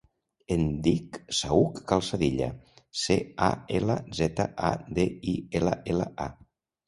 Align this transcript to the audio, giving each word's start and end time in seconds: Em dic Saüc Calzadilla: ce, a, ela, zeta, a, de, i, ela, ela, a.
Em 0.53 0.61
dic 0.85 1.17
Saüc 1.39 1.75
Calzadilla: 1.91 2.47
ce, 3.01 3.17
a, 3.47 3.51
ela, 3.81 3.99
zeta, 4.21 4.49
a, 4.69 4.71
de, 4.99 5.05
i, 5.35 5.35
ela, 5.61 5.75
ela, 5.95 6.09
a. 6.29 6.31